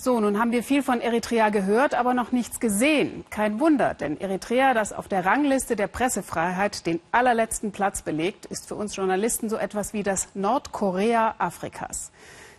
[0.00, 3.24] So, nun haben wir viel von Eritrea gehört, aber noch nichts gesehen.
[3.30, 8.68] Kein Wunder, denn Eritrea, das auf der Rangliste der Pressefreiheit den allerletzten Platz belegt, ist
[8.68, 12.12] für uns Journalisten so etwas wie das Nordkorea Afrikas.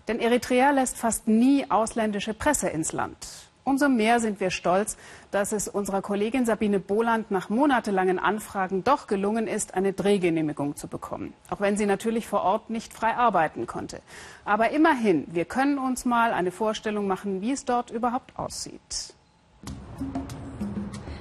[0.10, 3.49] Denn Eritrea lässt fast nie ausländische Presse ins Land.
[3.70, 4.98] Umso mehr sind wir stolz,
[5.30, 10.88] dass es unserer Kollegin Sabine Boland nach monatelangen Anfragen doch gelungen ist, eine Drehgenehmigung zu
[10.88, 11.36] bekommen.
[11.52, 14.02] Auch wenn sie natürlich vor Ort nicht frei arbeiten konnte.
[14.44, 19.14] Aber immerhin, wir können uns mal eine Vorstellung machen, wie es dort überhaupt aussieht.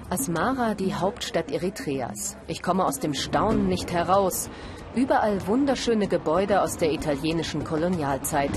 [0.08, 2.38] Asmara, die Hauptstadt Eritreas.
[2.46, 4.48] Ich komme aus dem Staunen nicht heraus.
[4.94, 8.52] Überall wunderschöne Gebäude aus der italienischen Kolonialzeit.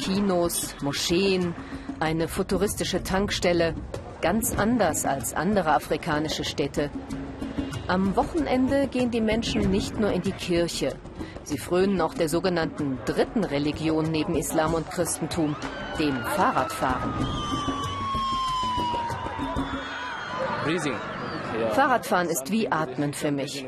[0.00, 1.54] Kinos, Moscheen,
[2.00, 3.74] eine futuristische Tankstelle,
[4.20, 6.90] ganz anders als andere afrikanische Städte.
[7.86, 10.94] Am Wochenende gehen die Menschen nicht nur in die Kirche.
[11.42, 15.54] Sie frönen auch der sogenannten dritten Religion neben Islam und Christentum,
[15.98, 17.12] dem Fahrradfahren.
[21.72, 23.64] Fahrradfahren ist wie Atmen für mich.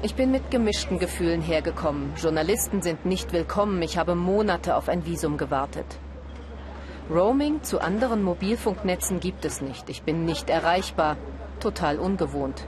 [0.00, 2.12] Ich bin mit gemischten Gefühlen hergekommen.
[2.16, 3.82] Journalisten sind nicht willkommen.
[3.82, 5.98] Ich habe Monate auf ein Visum gewartet.
[7.10, 9.90] Roaming zu anderen Mobilfunknetzen gibt es nicht.
[9.90, 11.16] Ich bin nicht erreichbar.
[11.58, 12.64] Total ungewohnt.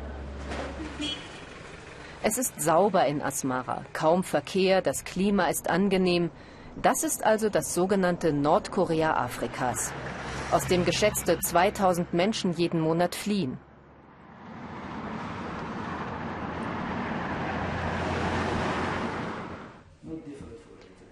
[2.25, 3.85] Es ist sauber in Asmara.
[3.93, 6.31] Kaum Verkehr, das Klima ist angenehm.
[6.83, 9.93] Das ist also das sogenannte Nordkorea Afrikas,
[10.51, 13.57] aus dem geschätzte 2000 Menschen jeden Monat fliehen.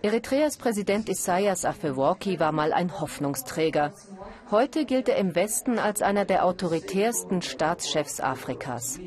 [0.09, 3.93] Eritreas Präsident Isaias Afewerki war mal ein Hoffnungsträger.
[4.51, 8.99] Heute gilt er im Westen als einer der autoritärsten Staatschefs Afrikas.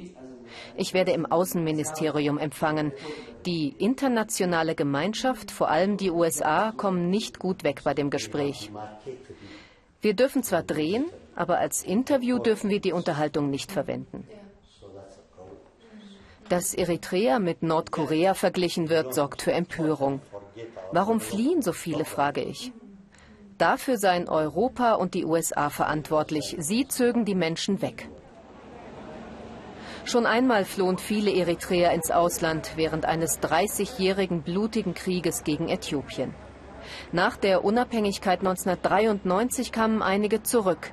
[0.77, 2.91] Ich werde im Außenministerium empfangen.
[3.47, 8.69] Die internationale Gemeinschaft, vor allem die USA, kommen nicht gut weg bei dem Gespräch.
[10.01, 14.27] Wir dürfen zwar drehen, aber als Interview dürfen wir die Unterhaltung nicht verwenden.
[16.47, 20.21] Dass Eritrea mit Nordkorea verglichen wird, sorgt für Empörung.
[20.91, 22.71] Warum fliehen so viele, frage ich.
[23.57, 26.55] Dafür seien Europa und die USA verantwortlich.
[26.57, 28.09] Sie zögen die Menschen weg.
[30.03, 36.33] Schon einmal flohen viele Eritreer ins Ausland während eines 30-jährigen blutigen Krieges gegen Äthiopien.
[37.11, 40.91] Nach der Unabhängigkeit 1993 kamen einige zurück.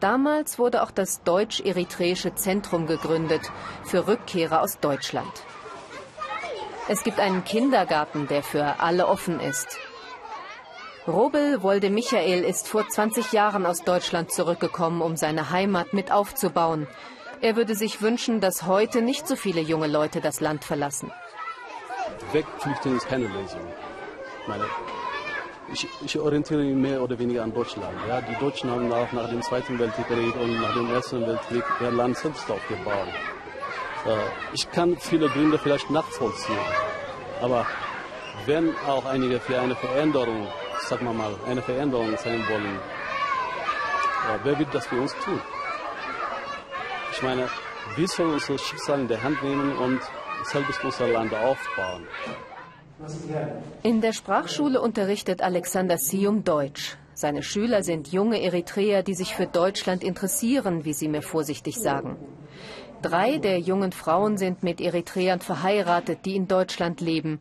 [0.00, 3.52] Damals wurde auch das Deutsch-Eritreische Zentrum gegründet
[3.84, 5.32] für Rückkehrer aus Deutschland.
[6.86, 9.78] Es gibt einen Kindergarten, der für alle offen ist.
[11.08, 16.86] Robel Wolde Michael ist vor 20 Jahren aus Deutschland zurückgekommen, um seine Heimat mit aufzubauen.
[17.40, 21.10] Er würde sich wünschen, dass heute nicht so viele junge Leute das Land verlassen.
[22.32, 23.60] Wegflüchten ist keine Lösung.
[24.46, 24.64] Meine,
[25.72, 27.96] ich, ich, orientiere mich mehr oder weniger an Deutschland.
[28.06, 31.90] Ja, die Deutschen haben auch nach dem Zweiten Weltkrieg und nach dem Ersten Weltkrieg ihr
[31.90, 33.08] Land selbst aufgebaut.
[34.06, 34.16] Äh,
[34.52, 36.58] ich kann viele Gründe vielleicht nachvollziehen,
[37.40, 37.66] aber
[38.46, 40.46] wenn auch einige für eine Veränderung,
[40.80, 45.40] sagen wir mal, eine Veränderung sein wollen, äh, wer wird das für uns tun?
[47.12, 47.48] Ich meine,
[47.96, 50.00] wir sollen unser Schicksal in der Hand nehmen und
[50.44, 52.06] selbst unser Land aufbauen.
[53.82, 56.96] In der Sprachschule unterrichtet Alexander Sium Deutsch.
[57.14, 62.16] Seine Schüler sind junge Eritreer, die sich für Deutschland interessieren, wie sie mir vorsichtig sagen.
[63.02, 67.40] Drei der jungen Frauen sind mit Eritreern verheiratet, die in Deutschland leben.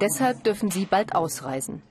[0.00, 1.82] Deshalb dürfen sie bald ausreisen.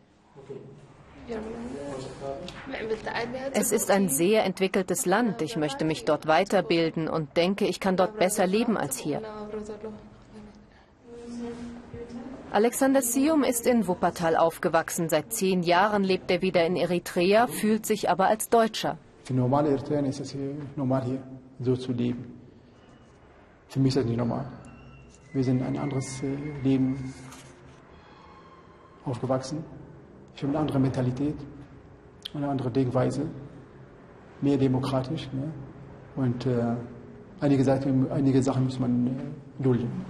[3.53, 5.41] Es ist ein sehr entwickeltes Land.
[5.41, 9.22] Ich möchte mich dort weiterbilden und denke, ich kann dort besser leben als hier.
[12.51, 15.09] Alexander Sium ist in Wuppertal aufgewachsen.
[15.09, 18.97] Seit zehn Jahren lebt er wieder in Eritrea, fühlt sich aber als Deutscher.
[19.24, 20.35] Für normale Eritreer ist es
[20.75, 21.24] normal hier
[21.59, 22.43] so zu leben.
[23.74, 24.46] Für mich ist das nicht normal.
[25.34, 27.12] Wir sind ein anderes äh, Leben
[29.04, 29.64] aufgewachsen.
[30.36, 31.34] Ich habe eine andere Mentalität,
[32.36, 33.25] eine andere Denkweise,
[34.42, 35.28] mehr demokratisch.
[35.34, 35.52] Ne?
[36.16, 36.75] Und äh,
[37.40, 40.06] einige, Sachen, einige Sachen muss man äh, dulden.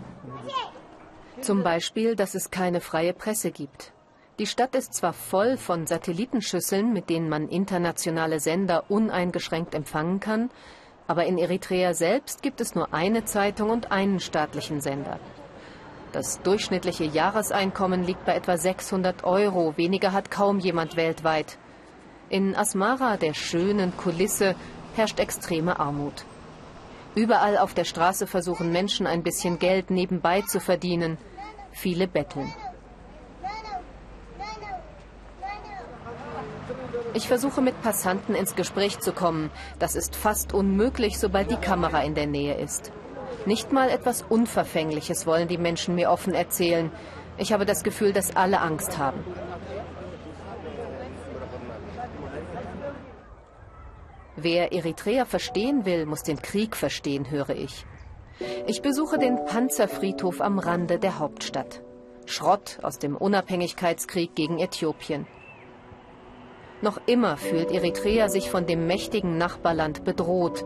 [1.39, 3.93] Zum Beispiel, dass es keine freie Presse gibt.
[4.39, 10.49] Die Stadt ist zwar voll von Satellitenschüsseln, mit denen man internationale Sender uneingeschränkt empfangen kann,
[11.07, 15.19] aber in Eritrea selbst gibt es nur eine Zeitung und einen staatlichen Sender.
[16.11, 19.73] Das durchschnittliche Jahreseinkommen liegt bei etwa 600 Euro.
[19.77, 21.57] Weniger hat kaum jemand weltweit.
[22.29, 24.55] In Asmara, der schönen Kulisse,
[24.95, 26.25] herrscht extreme Armut.
[27.15, 31.17] Überall auf der Straße versuchen Menschen ein bisschen Geld nebenbei zu verdienen.
[31.71, 32.53] Viele betteln.
[37.15, 39.51] Ich versuche mit Passanten ins Gespräch zu kommen.
[39.77, 42.91] Das ist fast unmöglich, sobald die Kamera in der Nähe ist.
[43.45, 46.91] Nicht mal etwas Unverfängliches wollen die Menschen mir offen erzählen.
[47.37, 49.23] Ich habe das Gefühl, dass alle Angst haben.
[54.35, 57.85] Wer Eritrea verstehen will, muss den Krieg verstehen, höre ich.
[58.65, 61.81] Ich besuche den Panzerfriedhof am Rande der Hauptstadt.
[62.25, 65.27] Schrott aus dem Unabhängigkeitskrieg gegen Äthiopien.
[66.83, 70.65] Noch immer fühlt Eritrea sich von dem mächtigen Nachbarland bedroht.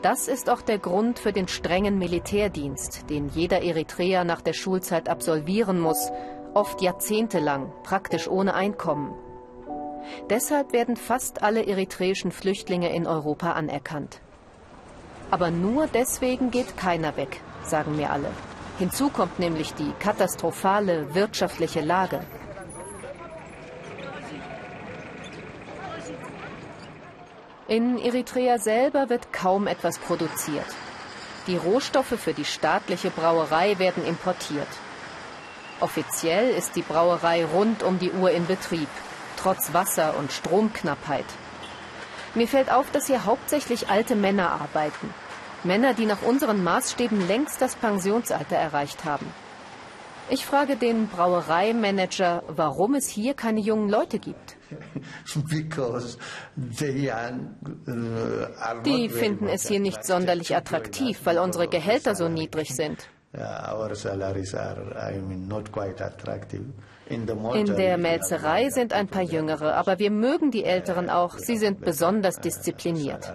[0.00, 5.10] Das ist auch der Grund für den strengen Militärdienst, den jeder Eritreer nach der Schulzeit
[5.10, 6.10] absolvieren muss,
[6.54, 9.12] oft jahrzehntelang, praktisch ohne Einkommen.
[10.30, 14.22] Deshalb werden fast alle eritreischen Flüchtlinge in Europa anerkannt.
[15.30, 18.30] Aber nur deswegen geht keiner weg, sagen mir alle.
[18.78, 22.20] Hinzu kommt nämlich die katastrophale wirtschaftliche Lage.
[27.72, 30.66] In Eritrea selber wird kaum etwas produziert.
[31.46, 34.68] Die Rohstoffe für die staatliche Brauerei werden importiert.
[35.80, 38.90] Offiziell ist die Brauerei rund um die Uhr in Betrieb,
[39.38, 41.24] trotz Wasser- und Stromknappheit.
[42.34, 45.08] Mir fällt auf, dass hier hauptsächlich alte Männer arbeiten.
[45.64, 49.32] Männer, die nach unseren Maßstäben längst das Pensionsalter erreicht haben.
[50.28, 54.58] Ich frage den Brauereimanager, warum es hier keine jungen Leute gibt.
[57.86, 63.08] Uh, die finden es hier nicht sonderlich attraktiv, weil unsere Gehälter so niedrig sind.
[67.08, 71.38] In der Melzerei sind ein paar Jüngere, aber wir mögen die Älteren auch.
[71.38, 73.32] Sie sind besonders diszipliniert.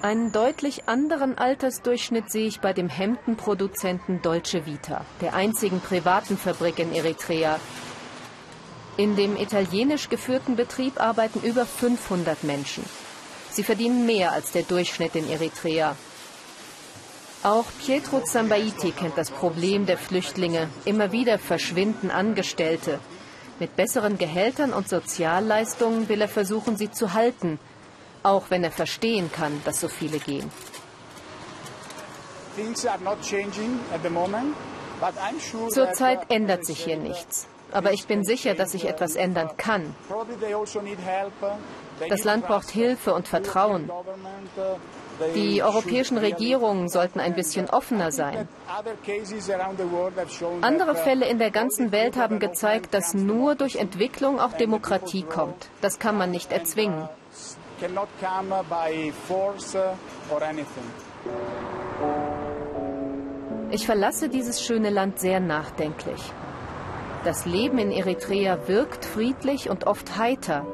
[0.00, 6.78] Einen deutlich anderen Altersdurchschnitt sehe ich bei dem Hemdenproduzenten Dolce Vita, der einzigen privaten Fabrik
[6.78, 7.58] in Eritrea.
[8.96, 12.84] In dem italienisch geführten Betrieb arbeiten über 500 Menschen.
[13.50, 15.96] Sie verdienen mehr als der Durchschnitt in Eritrea.
[17.42, 20.68] Auch Pietro Zambaiti kennt das Problem der Flüchtlinge.
[20.84, 23.00] Immer wieder verschwinden Angestellte.
[23.58, 27.58] Mit besseren Gehältern und Sozialleistungen will er versuchen, sie zu halten,
[28.22, 30.50] auch wenn er verstehen kann, dass so viele gehen.
[35.70, 37.48] Zurzeit ändert sich hier nichts.
[37.70, 39.94] Aber ich bin sicher, dass sich etwas ändern kann.
[42.08, 43.90] Das Land braucht Hilfe und Vertrauen.
[45.34, 48.48] Die europäischen Regierungen sollten ein bisschen offener sein.
[50.60, 55.68] Andere Fälle in der ganzen Welt haben gezeigt, dass nur durch Entwicklung auch Demokratie kommt.
[55.80, 57.08] Das kann man nicht erzwingen.
[63.70, 66.20] Ich verlasse dieses schöne Land sehr nachdenklich.
[67.24, 70.66] Das Leben in Eritrea wirkt friedlich und oft heiter.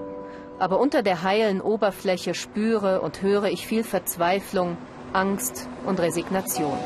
[0.59, 4.77] Aber unter der heilen Oberfläche spüre und höre ich viel Verzweiflung,
[5.13, 6.79] Angst und Resignation.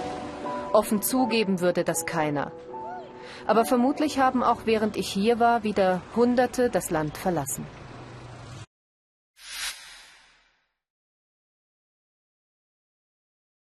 [0.72, 2.52] Offen zugeben würde das keiner.
[3.46, 7.66] Aber vermutlich haben auch während ich hier war wieder Hunderte das Land verlassen.